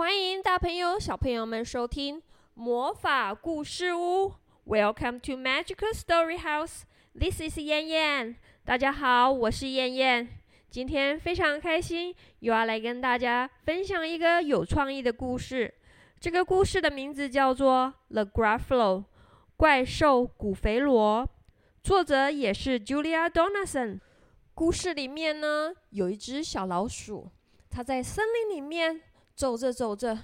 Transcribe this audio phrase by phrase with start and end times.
[0.00, 2.22] 欢迎大朋友、小朋友们收听
[2.54, 4.32] 魔法故事屋。
[4.66, 6.84] Welcome to Magical Story House.
[7.14, 8.36] This is 燕燕。
[8.64, 10.26] 大家好，我是燕燕。
[10.70, 15.74] 今天非常开心，又要来跟大家分享一个有创意的故事。
[16.18, 19.00] 这个故事的名字叫做《The Gruffalo》
[19.58, 21.28] 怪兽古肥罗，
[21.82, 24.00] 作者也是 Julia Donaldson。
[24.54, 27.30] 故事里面呢，有一只小老鼠，
[27.68, 29.02] 它在森林里面
[29.40, 30.18] 走着走着，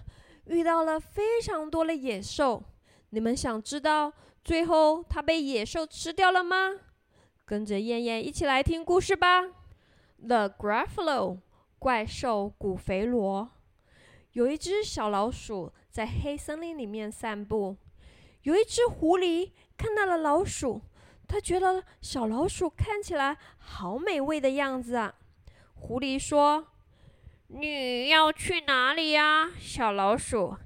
[0.44, 2.62] 遇到了非常多的野兽。
[3.08, 4.12] 你们想知道
[4.44, 6.72] 最后它被野兽吃掉了吗？
[7.46, 9.40] 跟着燕燕一起来听故事吧。
[10.18, 11.38] The Gruffalo
[11.78, 13.48] 怪兽古肥罗，
[14.32, 17.74] 有一只小老鼠在黑森林里面散步，
[18.42, 20.82] 有一只狐狸看到了老鼠。
[21.26, 25.14] 它觉得小老鼠看起来好美味的样子啊！
[25.74, 26.66] 狐狸说
[27.48, 30.56] ：“你要去哪里呀，小老鼠？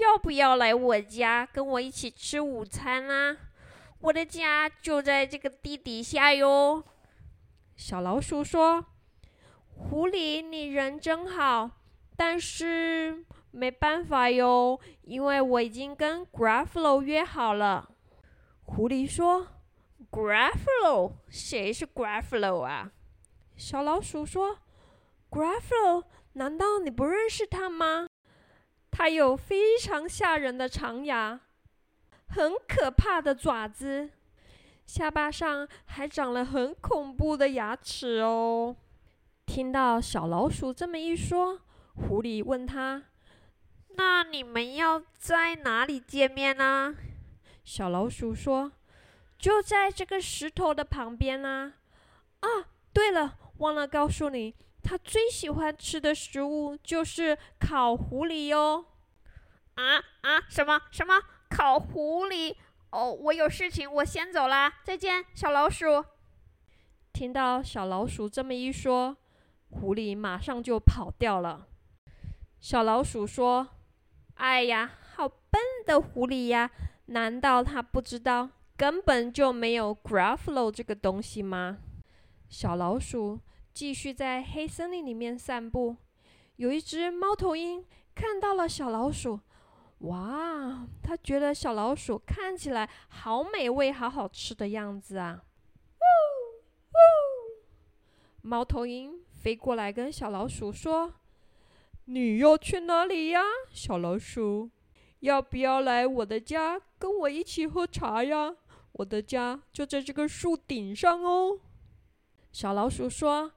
[0.00, 3.36] 要不要来我家跟我一起吃午餐啊？
[4.00, 6.84] 我的家就在这个地底下哟。”
[7.76, 8.84] 小老鼠说
[9.74, 11.70] ：“狐狸，你人真好，
[12.16, 17.90] 但是没办法哟，因为我已经跟 Grafflo 约好了。”
[18.64, 19.48] 狐狸说。
[20.10, 22.92] ：“Grafflo，谁是 Grafflo 啊？
[23.56, 24.58] 小老鼠说
[25.28, 26.04] ：“Grafflo
[26.38, 28.06] 难道你不认识他吗？
[28.90, 31.40] 他有非常吓人的长牙，
[32.28, 34.08] 很可怕的爪子，
[34.86, 38.76] 下巴上还长了很恐怖的牙齿哦。”
[39.44, 41.60] 听到小老鼠这么一说，
[41.94, 43.04] 狐狸问他
[43.96, 46.94] ：“那你们要在哪里见面呢？”
[47.64, 48.72] 小老鼠说。
[49.38, 51.74] 就在这个石头的旁边呢。
[52.40, 52.48] 啊，
[52.92, 54.52] 对了，忘了告诉你，
[54.82, 58.84] 他最喜欢吃的食物就是烤狐狸哟。
[59.74, 62.54] 啊啊，什么什么烤狐狸？
[62.90, 66.04] 哦，我有事情，我先走啦，再见，小老鼠。
[67.12, 69.16] 听到小老鼠这么一说，
[69.70, 71.66] 狐狸马上就跑掉了。
[72.60, 73.68] 小老鼠说
[74.34, 76.70] ：“哎呀，好笨的狐狸呀！
[77.06, 81.78] 难道他不知道？”根本就没有 Gruffalo 这个东西吗？
[82.48, 83.40] 小老鼠
[83.78, 85.94] 继续在黑森林里面散步。
[86.56, 89.38] 有一只猫头鹰看到了小老鼠，
[89.98, 95.44] 哇，它觉得小老鼠看起来好美味、好好吃的样子啊！
[95.94, 96.02] 呜
[96.90, 96.98] 呜，
[98.42, 101.14] 猫头鹰飞过来跟小老鼠说
[102.06, 103.40] ：“你要去哪里呀，
[103.70, 104.70] 小老鼠？
[105.20, 108.56] 要不要来我的家跟我一起喝茶呀？”
[108.90, 111.60] 我的家就在这个树顶上哦，
[112.50, 113.52] 小老鼠说：“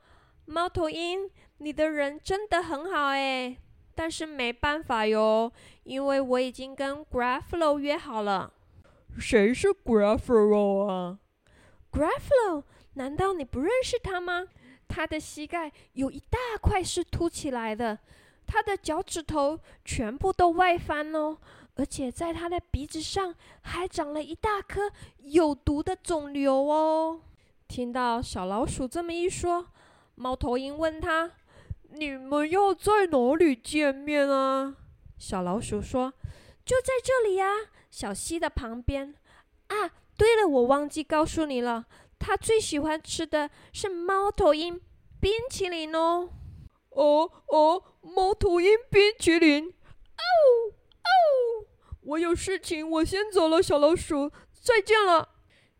[0.45, 3.57] 猫头鹰，你的人真的很好哎，
[3.95, 5.51] 但是没办法哟，
[5.83, 8.53] 因为我已经跟 Gruffalo 约好了。”
[9.19, 11.19] 谁是 Gruffalo 啊
[11.91, 12.63] ？Gruffalo？
[12.93, 14.47] 难道你不认识他吗？
[14.87, 17.99] 他的膝盖有一大块是凸起来的，
[18.45, 21.37] 他的脚趾头全部都外翻哦。
[21.75, 27.21] 而且在他的鼻子上还长了一大颗有毒的肿瘤哦！
[27.67, 29.65] 听到小老鼠这么一说，
[30.21, 31.31] 猫头鹰问他
[31.97, 34.77] ：“你们要在哪里见面啊？”
[35.17, 36.13] 小老鼠说
[36.63, 37.47] ：“就在这里呀，
[37.89, 39.15] 小溪的旁边。”
[39.65, 41.87] 啊，对了，我忘记告诉你了，
[42.19, 44.79] 它最喜欢吃的是猫头鹰
[45.19, 46.29] 冰淇淋哦！
[46.89, 49.69] 哦哦，猫头鹰冰淇淋！
[49.69, 50.29] 哦。
[50.69, 51.65] 哦，
[52.01, 55.29] 我有事情，我先走了，小老鼠，再见了。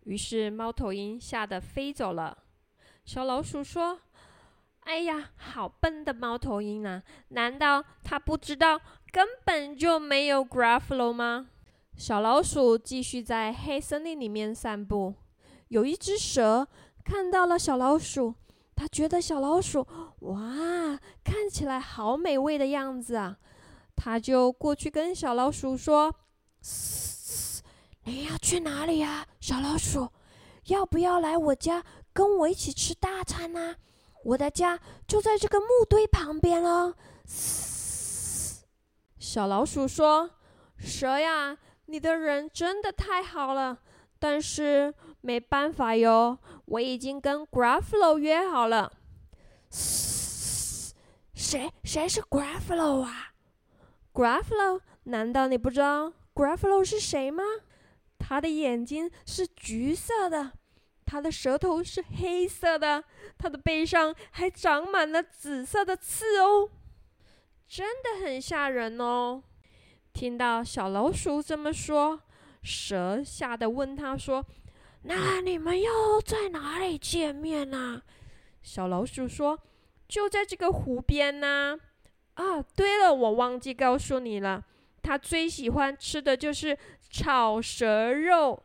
[0.05, 2.39] 于是猫头鹰吓得飞走了。
[3.05, 3.99] 小老鼠说
[4.81, 7.01] ：“哎呀，好笨的猫头鹰啊！
[7.29, 8.79] 难道它不知道
[9.11, 11.49] 根本就没有 Gruffalo 吗？”
[11.95, 15.13] 小老鼠继续在黑森林里面散步。
[15.67, 16.67] 有一只蛇
[17.05, 18.33] 看到了小老鼠，
[18.75, 19.87] 它觉得小老鼠
[20.21, 23.37] 哇，看起来好美味的样子啊。
[23.95, 26.13] 它就过去跟小老鼠说
[28.05, 30.09] ：“你要去哪里呀，小老鼠？
[30.65, 33.75] 要不要来我家跟我一起吃大餐呢？
[34.23, 36.95] 我的家就在这个木堆旁边哦。”
[39.17, 40.31] 小老鼠说
[40.77, 43.79] ：“蛇呀，你的人真的太好了，
[44.19, 48.91] 但是没办法哟，我已经跟 Gruffalo 约好了。”
[51.33, 53.33] 谁谁是 Gruffalo 啊
[54.13, 57.43] ？Gruffalo，难道你不知道 Gruffalo 是谁吗？
[58.19, 60.53] 他的眼睛是橘色的，
[61.11, 63.03] 他的舌头是黑色的，
[63.37, 66.69] 他的背上还长满了紫色的刺哦。
[67.67, 69.43] 真的很吓人哦。
[70.13, 72.21] 听到小老鼠这么说，
[72.63, 74.45] 蛇吓得问他说
[75.03, 78.01] ：“那你们又在哪里见面呢？”
[78.63, 79.59] 小老鼠说
[80.07, 81.77] ：“就在这个湖边呢。”
[82.35, 84.63] 啊，对了，我忘记告诉你了，
[85.01, 86.77] 他最喜欢吃的就是
[87.09, 88.63] 炒蛇肉。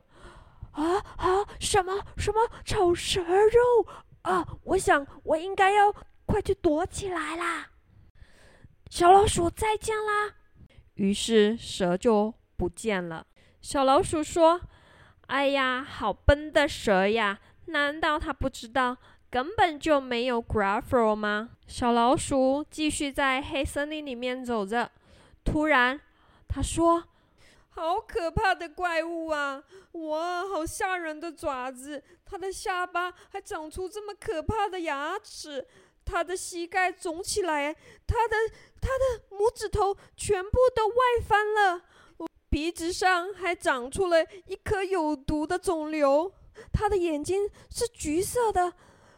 [0.76, 1.44] 啊啊！
[1.58, 3.86] 什么什么炒蛇肉
[4.22, 4.46] 啊？
[4.64, 5.92] 我想我应该要
[6.26, 7.70] 快去躲起来啦。
[8.90, 10.34] 小老鼠再见啦。
[10.94, 13.26] 于是蛇就不见了。
[13.60, 14.60] 小老鼠说
[15.28, 17.40] ：“哎呀，好笨的蛇呀！
[17.66, 18.96] 难道它不知道
[19.28, 24.90] 根本就没有 Gruffalo 吗？”小老鼠继续在黑森林里面走着。
[25.44, 26.00] 突然，
[26.46, 27.04] 他说
[27.76, 29.62] ：“好可怕的怪物啊！
[29.92, 32.02] 哇，好吓人的爪子！
[32.24, 35.66] 它的下巴还长出这么可怕的牙齿。”
[36.02, 37.74] 他的膝盖肿起来，
[38.06, 38.36] 他的
[38.80, 40.94] 他的拇指头全部都外
[41.28, 41.82] 翻了，
[42.48, 46.32] 鼻子上还长出了一颗有毒的肿瘤。
[46.72, 48.72] 他的眼睛是橘色的，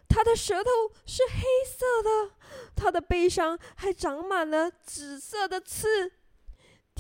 [0.08, 0.70] 他的舌头
[1.06, 2.32] 是黑色的，
[2.75, 6.11] 他的背上还长满了紫色的刺。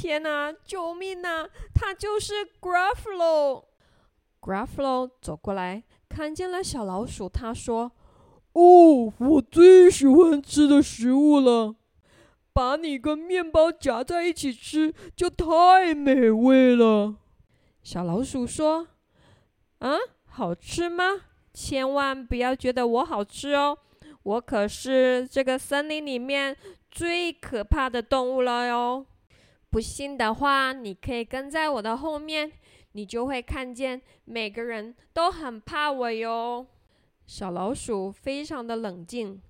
[0.00, 1.48] 天哪，救命啊！
[1.74, 3.68] 他就是 g r a f f l o。
[4.40, 7.90] g r a f f l o 走过来，看见了小老鼠，他说。
[8.52, 11.74] 哦，我最喜欢吃的食物了，
[12.52, 17.16] 把你跟面包夹在一起吃，就太美味了。
[17.82, 18.86] 小老鼠说
[19.80, 19.96] ：“啊，
[20.26, 21.22] 好吃吗？
[21.52, 23.76] 千万不要觉得我好吃哦，
[24.22, 26.56] 我可是这个森林里面
[26.88, 29.04] 最可怕的动物了哟。
[29.70, 32.50] 不信的话，你可以跟在我的后面，
[32.92, 36.66] 你就会看见每个人都很怕我哟。”
[37.26, 39.40] 小老鼠非常的冷静。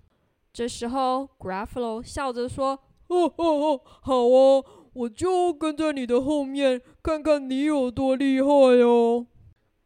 [0.52, 9.26] 这时候，Gruffalo 笑着说：“哦哦哦，好哦，我就跟在你的后面，看看你有多厉害哟。”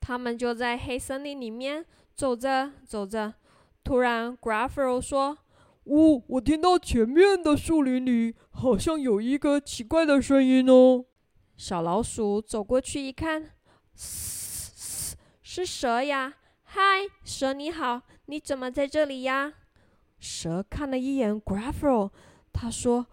[0.01, 3.35] 他们就在黑森林里面走着走着，
[3.85, 5.37] 突然，Gruffalo 说
[5.85, 11.05] ：“呜，我听到前面的树林里好像有一个奇怪的声音哦。”
[11.57, 13.51] 小老鼠走过去一看，
[13.95, 16.35] 嘶嘶，是蛇呀。
[16.65, 16.81] 嗨，
[17.25, 19.53] 蛇你好，你怎么在这里呀？
[20.19, 22.11] 蛇看了一眼 Gruffalo，
[22.53, 23.07] 他说：“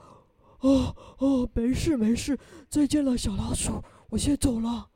[0.61, 2.39] 哦哦，没事没事，
[2.69, 4.89] 再见了，小老鼠，我先走了。”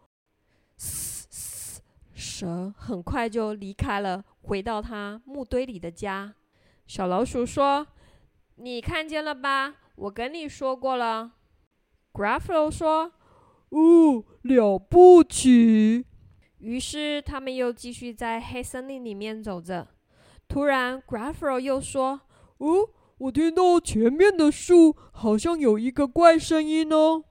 [0.77, 1.81] 嘶嘶，
[2.13, 6.35] 蛇很快就离开了，回到它木堆里的家。
[6.85, 7.87] 小老鼠说
[8.57, 9.75] ：“你看见了吧？
[9.95, 11.33] 我跟你说过了。
[12.11, 13.13] ”Gruffalo 说
[13.69, 16.05] ：“哦，了不起。”
[16.59, 19.87] 于是他们又继续在黑森林里面走着。
[20.47, 22.21] 突然，Gruffalo 又说
[22.59, 27.23] ：“哦，我听到前面的树好像有一个怪声音哦。”“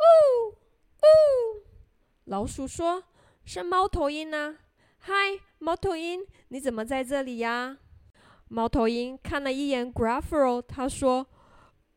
[0.00, 1.06] 呜呜！”
[2.24, 3.04] 老鼠说
[3.44, 4.56] ：“是猫头鹰呢。
[4.98, 5.12] ”“嗨，
[5.58, 7.78] 猫头鹰，你怎么在这里呀？”
[8.54, 11.26] 猫头鹰看了一眼 Gruffalo，他说：“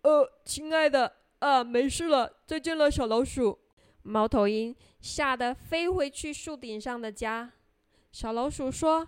[0.01, 3.59] 呃，亲爱的，啊，没事了，再见了，小老鼠。”
[4.01, 7.51] 猫头鹰吓得飞回去树顶上的家。
[8.11, 9.07] 小老鼠说：“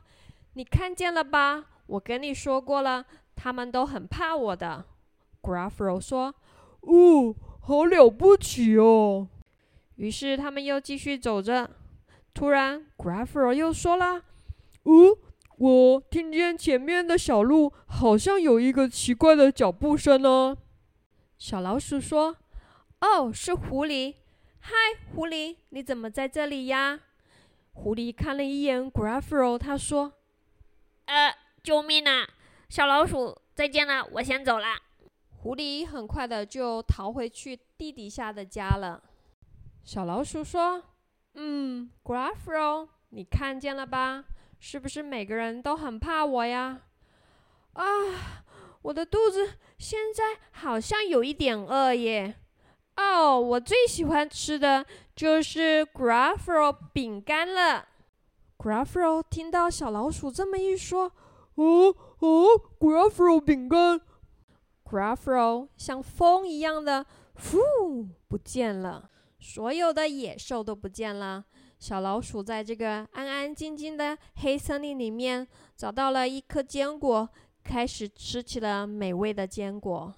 [0.53, 1.65] 你看见了吧？
[1.87, 3.03] 我跟你说过了，
[3.35, 4.85] 他们都很怕我的。”
[5.41, 6.35] Gruffalo 说
[6.81, 9.27] ：“哦，好了不起哦。”
[9.97, 11.67] 于是他们又继续走着。
[12.31, 14.21] 突然，Gruffalo 又说了
[14.85, 15.17] ：“哦，
[15.59, 20.57] 我听见前面的小路好像有一个奇怪的脚步声呢。”
[21.37, 22.37] 小老鼠说
[23.01, 24.15] ：“哦，是狐狸。”
[24.61, 24.73] 嗨，
[25.13, 26.99] 狐狸，你怎么在这里呀？
[27.73, 30.13] 狐狸看了一眼 Gruffalo，他说
[31.05, 32.27] ：“呃，救命啊！
[32.67, 34.67] 小老鼠，再见了，我先走了。”
[35.41, 39.01] 狐狸很快的就逃回去地底下的家了。
[39.83, 40.83] 小老鼠说
[41.35, 44.25] ：“嗯，Gruffalo，你看见了吧？
[44.59, 46.81] 是不是每个人都很怕我呀？”
[47.73, 47.83] 啊，
[48.81, 52.35] 我的肚子现在好像有一点饿耶。
[52.97, 54.85] 哦，我最喜欢吃的
[55.15, 57.87] 就是 Gruffalo 饼干了。
[58.57, 61.11] Gruffalo 听到小老鼠这么一说，
[61.55, 62.47] 哦哦
[62.77, 64.01] ，Gruffalo 饼干
[64.83, 69.09] ，Gruffalo 像风一样的，呼，不见了。
[69.39, 71.45] 所有的野兽都不见了。
[71.79, 77.27] 小老鼠在这个安安静静的黑森林里面找到了一颗坚果，
[77.63, 80.13] 开始吃起了美味的坚果。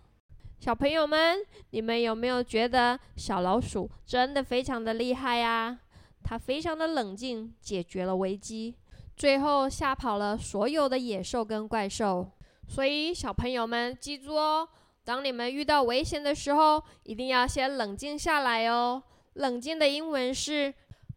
[0.59, 1.37] 小朋友们，
[1.69, 5.79] 你们有没有觉得小老鼠真的非常的厉害呀？
[6.23, 8.75] 它非常的冷静，解决了危机，
[9.15, 12.27] 最后吓跑了所有的野兽跟怪兽。
[12.67, 14.67] 所以小朋友们记住哦，
[15.03, 19.01] 当你们遇到危险的时候，一定要先冷静下来哦。
[19.33, 20.73] 冷静的英文是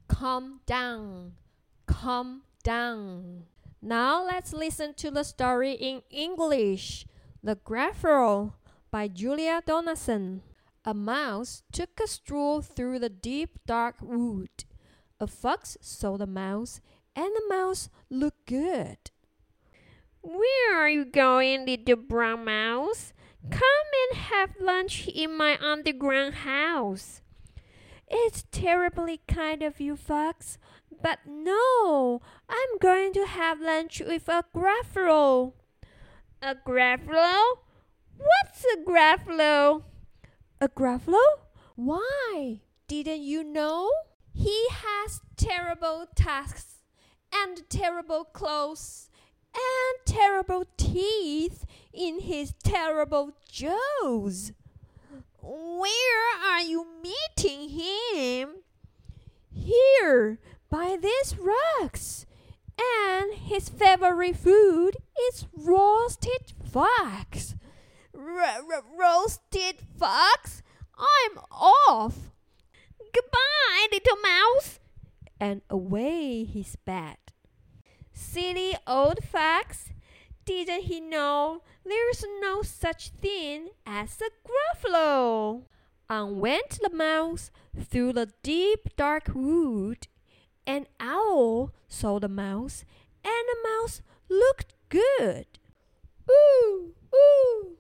[0.09, 1.33] calm down,
[1.87, 3.45] calm down.
[3.81, 7.07] Now let's listen to the story in English.
[7.43, 8.55] The Graffalo
[8.91, 10.43] by Julia Donaldson.
[10.87, 14.65] A mouse took a stroll through the deep dark wood.
[15.19, 16.81] A fox saw the mouse,
[17.17, 19.11] and the mouse looked good.
[20.21, 23.13] Where are you going, little brown mouse?
[23.51, 27.21] Come and have lunch in my underground house.
[28.09, 30.59] It's terribly kind of you, Fox,
[31.03, 35.53] but no, I'm going to have lunch with a Gruffalo.
[36.43, 37.59] A Gruffalo?
[38.17, 39.83] What's a Gruffalo?
[40.61, 41.25] A Gruffalo?
[41.77, 42.61] Why?
[42.87, 43.91] Didn't you know?
[44.33, 46.83] He has terrible tusks
[47.33, 49.09] and terrible claws
[49.55, 54.53] and terrible teeth in his terrible jaws.
[55.45, 58.63] Where are you meeting him?
[59.53, 60.39] Here,
[60.71, 62.25] by these rocks.
[62.79, 64.97] And his favorite food
[65.29, 67.55] is roasted fox.
[68.17, 70.63] R- roasted fox?
[70.99, 72.33] I'm off.
[73.13, 74.81] Goodbye, little mouse.
[75.39, 77.19] And away he sped.
[78.13, 79.91] Silly old fox!
[80.45, 85.63] Didn't he know there's no such thing as a Gruffalo?
[86.11, 90.07] On went the mouse through the deep dark wood.
[90.67, 92.85] An owl saw the mouse,
[93.25, 95.47] and the mouse looked good.
[96.31, 97.77] Ooh, ooh!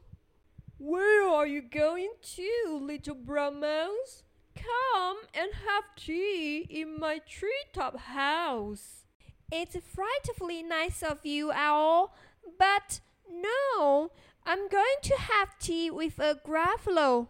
[0.78, 4.22] Where are you going to, little brown mouse?
[4.54, 9.04] Come and have tea in my treetop house.
[9.52, 12.14] It's frightfully nice of you, Owl,
[12.58, 14.10] but no,
[14.44, 17.28] I'm going to have tea with a Gruffalo.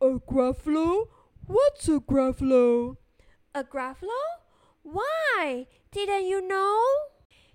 [0.00, 1.08] A Gruffalo?
[1.46, 2.96] What's a Gruffalo?
[3.54, 4.20] A Gruffalo?
[4.82, 6.82] Why, didn't you know?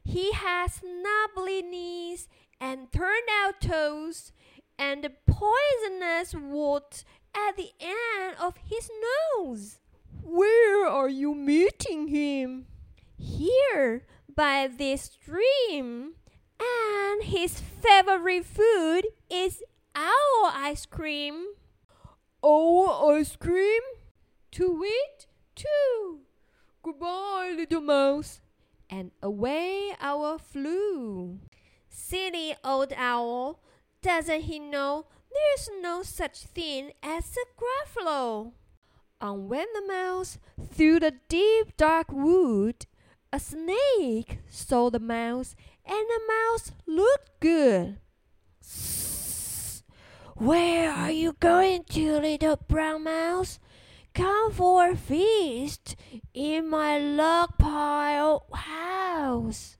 [0.04, 2.28] He has knobbly knees
[2.60, 4.32] and turned out toes
[4.78, 7.04] and a poisonous wart
[7.36, 8.90] at the end of his
[9.38, 9.80] nose.
[10.24, 12.68] Where are you meeting him?
[13.18, 16.16] Here, by this stream.
[16.60, 19.62] And his favorite food is
[19.96, 21.46] owl ice cream.
[22.44, 23.82] Owl ice cream?
[24.52, 26.20] To eat too.
[26.84, 28.42] Goodbye, little mouse.
[28.90, 31.40] And away owl flew.
[31.90, 33.60] Silly old owl,
[34.02, 38.52] doesn't he know there's no such thing as a Gruffalo?
[39.22, 40.38] On went the mouse
[40.72, 42.86] through the deep dark wood.
[43.34, 47.98] A snake saw the mouse, and the mouse looked good.
[50.36, 53.60] Where are you going to, little brown mouse?
[54.14, 55.96] Come for a feast
[56.34, 59.78] in my log pile house.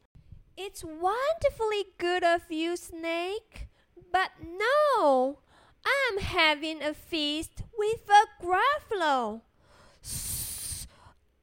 [0.58, 3.68] It's wonderfully good of you, Snake,
[4.12, 5.40] but no,
[5.86, 9.42] I'm having a feast with a Gruffalo.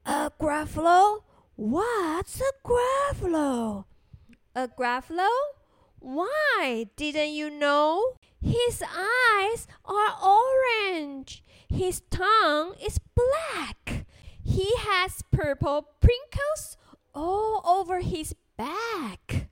[0.05, 1.23] A Gruffalo?
[1.55, 3.85] What's a Gruffalo?
[4.55, 5.29] A Gruffalo?
[5.97, 8.17] Why, didn't you know?
[8.39, 11.43] His eyes are orange.
[11.69, 14.05] His tongue is black.
[14.43, 16.77] He has purple prickles
[17.15, 19.49] all over his back.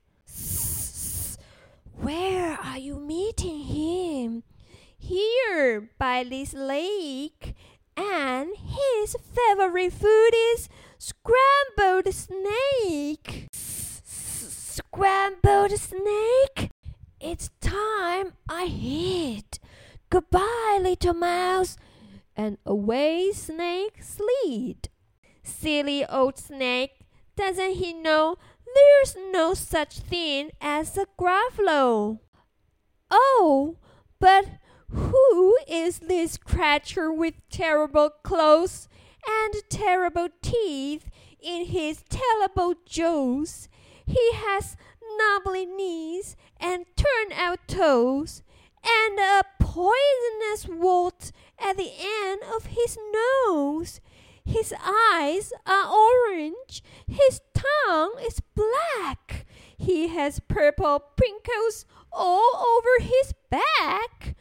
[1.96, 4.44] Where are you meeting him?
[4.96, 7.56] Here, by this lake.
[7.96, 10.68] And his favorite food is
[10.98, 13.48] scrambled snake.
[14.74, 16.70] Scrambled snake?
[17.20, 19.58] It's time I hit.
[20.08, 21.76] Goodbye, little mouse.
[22.34, 24.88] And away Snake slid.
[25.42, 27.04] Silly old Snake,
[27.36, 28.36] doesn't he know
[28.74, 32.20] there's no such thing as a Gruffalo?
[33.10, 33.76] Oh,
[34.18, 34.46] but
[34.88, 38.88] who is this creature with terrible claws
[39.28, 41.10] and terrible teeth
[41.42, 43.68] in his terrible jaws?
[44.06, 44.76] He has
[45.16, 48.42] knobbly knees and turned out toes,
[48.84, 51.92] and a poisonous wart at the
[52.24, 52.98] end of his
[53.46, 54.00] nose.
[54.44, 59.46] His eyes are orange, his tongue is black,
[59.78, 64.34] he has purple prickles all over his back.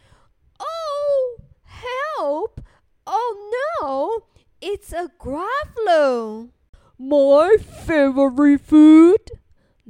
[0.59, 2.61] Oh, help!
[3.05, 4.25] Oh no,
[4.61, 6.49] it's a Gruffalo.
[6.97, 9.40] My favorite food?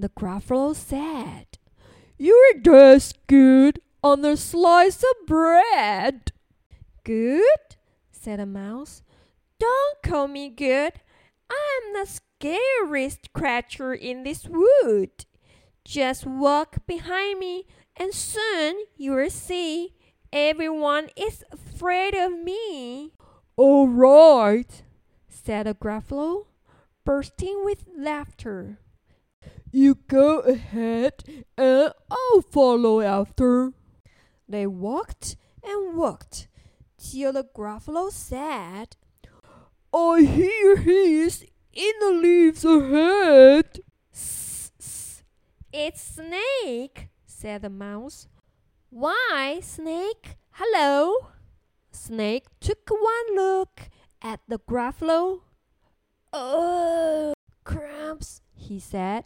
[0.01, 1.59] The Gruffalo said.
[2.17, 3.81] You're just good.
[4.03, 6.31] on a slice of bread.
[7.03, 7.75] Good,
[8.11, 9.03] said the mouse.
[9.59, 10.93] Don't call me good.
[11.49, 15.25] I'm the scariest creature in this wood.
[15.85, 17.65] Just walk behind me,
[17.95, 19.93] and soon you will see
[20.33, 23.11] everyone is afraid of me.
[23.55, 24.83] All right,
[25.27, 26.45] said the Gruffalo,
[27.05, 28.79] bursting with laughter.
[29.73, 31.23] You go ahead,
[31.57, 33.71] and I'll follow after.
[34.47, 36.49] They walked and walked
[36.97, 38.97] till the Gruffalo said,
[39.93, 43.79] I hear he's in the leaves ahead.
[45.73, 48.27] It's Snake, said the mouse.
[48.89, 50.35] Why, Snake?
[50.51, 51.29] Hello.
[51.91, 53.89] Snake took one look
[54.21, 55.41] at the Gruffalo.
[56.33, 59.23] Oh, cramps, he said.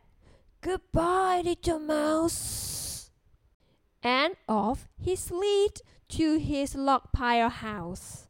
[0.66, 3.12] Goodbye, little mouse.
[4.02, 5.80] And off he slid
[6.10, 8.28] to his log pile house.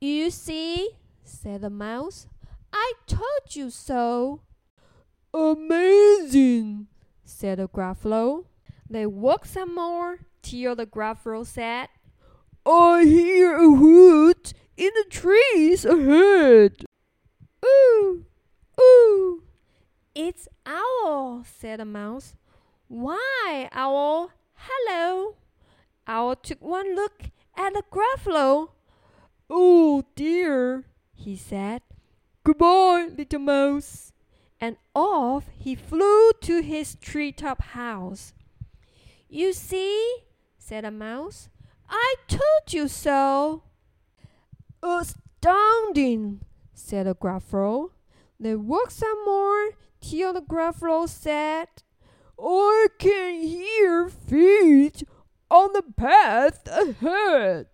[0.00, 0.90] You see,
[1.24, 2.28] said the mouse,
[2.72, 4.42] I told you so.
[5.34, 6.86] Amazing,
[7.24, 8.44] said the Gruffalo.
[8.88, 11.88] They walked some more till the Gruffalo said,
[12.64, 16.84] I hear a hoot in the trees ahead.
[17.64, 18.24] Ooh.
[20.18, 22.36] It's Owl, said the mouse.
[22.88, 24.30] Why, Owl?
[24.54, 25.36] Hello.
[26.06, 28.70] Owl took one look at the Gruffalo.
[29.50, 31.82] Oh dear, he said.
[32.44, 34.14] Goodbye, little mouse.
[34.58, 38.32] And off he flew to his treetop house.
[39.28, 40.20] You see,
[40.56, 41.50] said the mouse,
[41.90, 43.64] I told you so.
[44.82, 46.40] Astounding,
[46.72, 47.90] said the Gruffalo.
[48.40, 49.72] They walked some more
[50.08, 51.68] till the Gruffalo said,
[52.40, 55.02] I can hear feet
[55.50, 57.66] on the path ahead.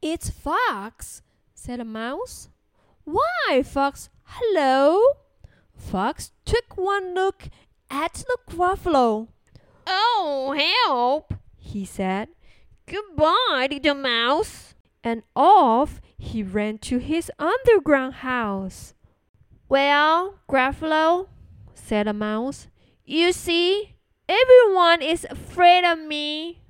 [0.00, 1.22] It's Fox,
[1.54, 2.48] said the mouse.
[3.04, 4.08] Why, Fox?
[4.24, 5.02] Hello.
[5.74, 7.48] Fox took one look
[7.90, 9.28] at the Gruffalo.
[9.86, 10.54] Oh,
[10.86, 12.28] help, he said.
[12.86, 14.74] Goodbye, little mouse.
[15.02, 18.94] And off he ran to his underground house.
[19.68, 21.28] Well, Gruffalo,
[21.74, 22.68] said the mouse,
[23.04, 23.94] you see,
[24.28, 26.62] everyone is afraid of me.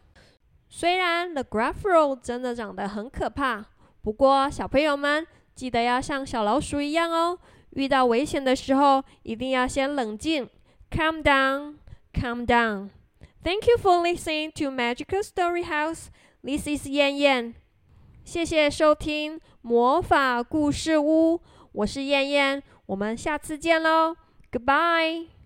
[0.68, 3.66] 虽然 the Gruffalo 真的长得很可怕，
[4.02, 5.24] 不过小朋友们。
[5.54, 7.36] 记得要像小老鼠一样哦！
[7.70, 10.48] 遇到危险的时候，一定要先冷静
[10.88, 12.90] ，calm down，calm down。
[13.44, 16.10] Thank you for listening to Magical Story House.
[16.42, 17.54] This is Yan Yan.。
[18.24, 21.40] 谢谢收听魔法故事屋，
[21.72, 24.16] 我是燕燕，我们下次见喽
[24.52, 25.37] ，Goodbye。